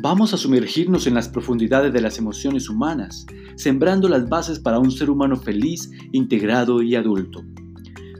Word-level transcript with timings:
Vamos 0.00 0.32
a 0.32 0.36
sumergirnos 0.36 1.08
en 1.08 1.14
las 1.14 1.28
profundidades 1.28 1.92
de 1.92 2.00
las 2.00 2.18
emociones 2.18 2.68
humanas, 2.68 3.26
sembrando 3.56 4.08
las 4.08 4.28
bases 4.28 4.60
para 4.60 4.78
un 4.78 4.92
ser 4.92 5.10
humano 5.10 5.34
feliz, 5.34 5.90
integrado 6.12 6.82
y 6.82 6.94
adulto. 6.94 7.42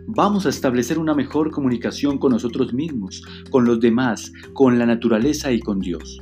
Vamos 0.08 0.44
a 0.44 0.48
establecer 0.48 0.98
una 0.98 1.14
mejor 1.14 1.52
comunicación 1.52 2.18
con 2.18 2.32
nosotros 2.32 2.72
mismos, 2.72 3.22
con 3.50 3.64
los 3.64 3.78
demás, 3.78 4.32
con 4.54 4.76
la 4.76 4.86
naturaleza 4.86 5.52
y 5.52 5.60
con 5.60 5.78
Dios. 5.78 6.18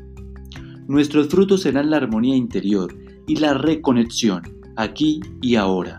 Nuestros 0.89 1.29
frutos 1.29 1.63
serán 1.63 1.89
la 1.89 1.97
armonía 1.97 2.37
interior 2.37 2.95
y 3.27 3.37
la 3.37 3.55
reconexión, 3.55 4.43
aquí 4.77 5.21
y 5.41 5.55
ahora. 5.55 5.99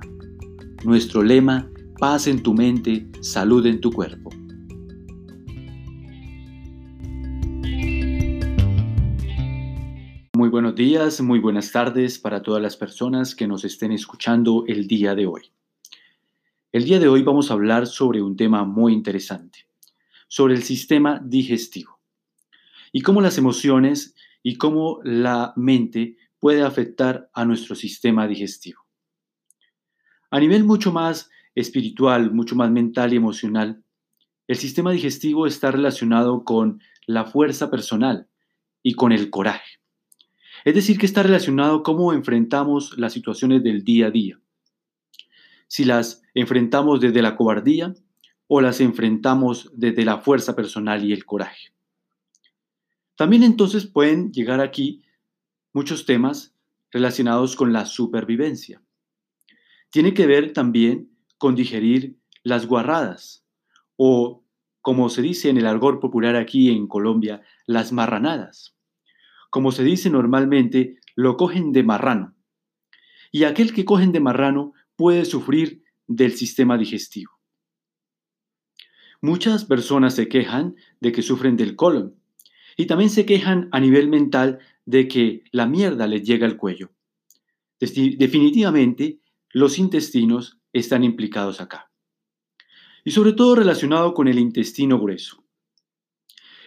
Nuestro 0.86 1.24
lema, 1.24 1.68
paz 1.98 2.28
en 2.28 2.44
tu 2.44 2.54
mente, 2.54 3.08
salud 3.22 3.66
en 3.66 3.82
tu 3.82 3.92
cuerpo. 3.92 4.30
Días, 10.78 11.22
muy 11.22 11.40
buenas 11.40 11.72
tardes 11.72 12.20
para 12.20 12.44
todas 12.44 12.62
las 12.62 12.78
personas 12.78 13.34
que 13.34 13.48
nos 13.48 13.66
estén 13.66 13.92
escuchando 13.92 14.64
el 14.68 14.88
día 14.88 15.16
de 15.16 15.26
hoy. 15.26 15.52
El 16.72 16.84
día 16.84 17.00
de 17.00 17.08
hoy 17.08 17.24
vamos 17.24 17.50
a 17.50 17.56
hablar 17.56 17.88
sobre 17.88 18.22
un 18.22 18.38
tema 18.38 18.64
muy 18.64 18.94
interesante, 18.94 19.68
sobre 20.28 20.54
el 20.54 20.62
sistema 20.62 21.20
digestivo 21.26 22.00
y 22.92 23.02
cómo 23.02 23.22
las 23.22 23.40
emociones 23.40 24.14
y 24.44 24.60
cómo 24.60 25.00
la 25.04 25.52
mente 25.56 26.16
puede 26.38 26.62
afectar 26.62 27.28
a 27.34 27.44
nuestro 27.44 27.74
sistema 27.74 28.28
digestivo. 28.28 28.86
A 30.30 30.40
nivel 30.40 30.64
mucho 30.64 30.92
más 30.92 31.32
espiritual, 31.56 32.32
mucho 32.32 32.56
más 32.56 32.70
mental 32.70 33.14
y 33.14 33.16
emocional, 33.16 33.84
el 34.48 34.58
sistema 34.58 34.92
digestivo 34.92 35.48
está 35.48 35.72
relacionado 35.72 36.44
con 36.44 36.84
la 37.08 37.26
fuerza 37.26 37.72
personal 37.72 38.28
y 38.84 38.94
con 38.94 39.12
el 39.12 39.32
coraje. 39.32 39.77
Es 40.68 40.76
decir, 40.76 40.98
que 40.98 41.06
está 41.06 41.24
relacionado 41.24 41.82
cómo 41.82 42.12
enfrentamos 42.12 42.98
las 42.98 43.14
situaciones 43.14 43.64
del 43.64 43.86
día 43.86 44.08
a 44.08 44.12
día. 44.12 44.38
Si 45.70 45.86
las 45.86 46.24
enfrentamos 46.34 47.00
desde 47.00 47.22
la 47.22 47.38
cobardía 47.38 47.96
o 48.48 48.60
las 48.60 48.82
enfrentamos 48.82 49.72
desde 49.74 50.04
la 50.04 50.18
fuerza 50.18 50.58
personal 50.58 51.06
y 51.06 51.14
el 51.14 51.24
coraje. 51.24 51.72
También 53.16 53.44
entonces 53.44 53.86
pueden 53.86 54.34
llegar 54.34 54.60
aquí 54.60 55.04
muchos 55.72 56.06
temas 56.06 56.54
relacionados 56.92 57.56
con 57.56 57.72
la 57.72 57.86
supervivencia. 57.86 58.82
Tiene 59.90 60.14
que 60.14 60.28
ver 60.28 60.52
también 60.52 61.10
con 61.38 61.56
digerir 61.56 62.18
las 62.44 62.66
guarradas 62.66 63.46
o, 63.96 64.44
como 64.82 65.08
se 65.08 65.22
dice 65.22 65.48
en 65.48 65.60
el 65.60 65.66
argor 65.66 66.02
popular 66.02 66.36
aquí 66.36 66.72
en 66.72 66.88
Colombia, 66.88 67.42
las 67.68 67.94
marranadas 67.94 68.77
como 69.50 69.72
se 69.72 69.84
dice 69.84 70.10
normalmente, 70.10 71.00
lo 71.16 71.38
cogen 71.38 71.72
de 71.72 71.84
marrano. 71.84 72.36
Y 73.32 73.44
aquel 73.44 73.74
que 73.74 73.86
cogen 73.86 74.12
de 74.12 74.20
marrano 74.20 74.74
puede 74.96 75.26
sufrir 75.26 75.84
del 76.08 76.34
sistema 76.34 76.78
digestivo. 76.78 77.32
Muchas 79.22 79.66
personas 79.66 80.14
se 80.14 80.28
quejan 80.28 80.76
de 81.00 81.12
que 81.12 81.22
sufren 81.22 81.58
del 81.58 81.76
colon 81.76 82.16
y 82.78 82.86
también 82.86 83.10
se 83.10 83.26
quejan 83.26 83.68
a 83.72 83.80
nivel 83.80 84.10
mental 84.10 84.60
de 84.86 85.08
que 85.08 85.44
la 85.52 85.66
mierda 85.66 86.08
les 86.08 86.24
llega 86.24 86.46
al 86.46 86.58
cuello. 86.58 86.92
Definitivamente, 87.80 89.20
los 89.52 89.80
intestinos 89.80 90.60
están 90.72 91.04
implicados 91.04 91.62
acá. 91.62 91.92
Y 93.04 93.12
sobre 93.12 93.34
todo 93.34 93.56
relacionado 93.56 94.14
con 94.14 94.28
el 94.28 94.38
intestino 94.38 95.00
grueso. 95.00 95.44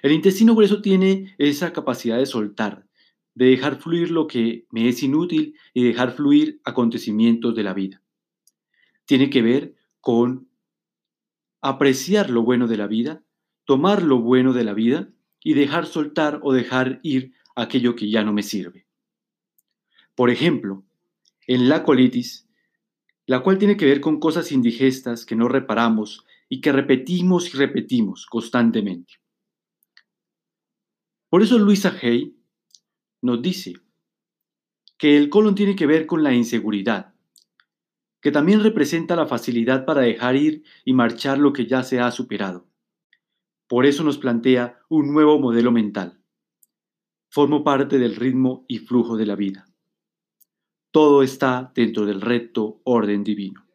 El 0.03 0.13
intestino 0.13 0.55
grueso 0.55 0.81
tiene 0.81 1.35
esa 1.39 1.73
capacidad 1.73 2.19
de 2.19 2.27
soltar, 2.27 2.87
de 3.35 3.47
dejar 3.47 3.81
fluir 3.81 4.11
lo 4.11 4.27
que 4.27 4.67
me 4.71 4.89
es 4.89 5.03
inútil 5.03 5.57
y 5.75 5.85
dejar 5.85 6.13
fluir 6.13 6.61
acontecimientos 6.65 7.55
de 7.55 7.63
la 7.63 7.75
vida. 7.75 8.03
Tiene 9.05 9.31
que 9.31 9.43
ver 9.43 9.75
con 10.01 10.49
apreciar 11.61 12.31
lo 12.31 12.43
bueno 12.43 12.67
de 12.67 12.77
la 12.77 12.87
vida, 12.87 13.23
tomar 13.65 14.03
lo 14.03 14.21
bueno 14.21 14.53
de 14.53 14.65
la 14.65 14.73
vida 14.73 15.11
y 15.43 15.55
dejar 15.55 15.87
soltar 15.87 16.41
o 16.43 16.53
dejar 16.53 17.01
ir 17.03 17.33
aquello 17.55 17.95
que 17.95 18.11
ya 18.11 18.25
no 18.25 18.33
me 18.33 18.43
sirve. 18.43 18.87
Por 20.15 20.31
ejemplo, 20.31 20.85
en 21.47 21.69
la 21.69 21.83
colitis, 21.83 22.49
la 23.27 23.41
cual 23.43 23.59
tiene 23.59 23.77
que 23.77 23.87
ver 23.87 24.01
con 24.01 24.19
cosas 24.19 24.53
indigestas 24.53 25.25
que 25.25 25.37
no 25.37 25.49
reparamos 25.49 26.25
y 26.49 26.61
que 26.61 26.73
repetimos 26.73 27.55
y 27.55 27.59
repetimos 27.59 28.27
constantemente. 28.27 29.20
Por 31.31 31.45
eso 31.45 31.61
Luisa 31.61 31.97
Hay 32.03 32.37
nos 33.23 33.41
dice 33.41 33.75
que 34.99 35.17
el 35.17 35.31
colon 35.31 35.55
tiene 35.55 35.77
que 35.77 35.87
ver 35.87 36.05
con 36.07 36.25
la 36.25 36.35
inseguridad, 36.35 37.15
que 38.21 38.33
también 38.33 38.65
representa 38.65 39.15
la 39.15 39.27
facilidad 39.27 39.85
para 39.85 40.03
dejar 40.03 40.35
ir 40.35 40.65
y 40.85 40.93
marchar 40.93 41.39
lo 41.39 41.53
que 41.53 41.67
ya 41.67 41.85
se 41.85 42.01
ha 42.01 42.11
superado. 42.11 42.67
Por 43.69 43.87
eso 43.87 44.03
nos 44.03 44.19
plantea 44.19 44.81
un 44.89 45.13
nuevo 45.13 45.39
modelo 45.39 45.71
mental. 45.71 46.21
Formo 47.29 47.63
parte 47.63 48.01
del 48.01 48.17
ritmo 48.17 48.65
y 48.67 48.79
flujo 48.79 49.17
de 49.17 49.27
la 49.27 49.37
vida. 49.37 49.67
Todo 50.91 51.23
está 51.23 51.71
dentro 51.77 52.07
del 52.07 52.21
recto 52.21 52.81
orden 52.83 53.23
divino. 53.23 53.70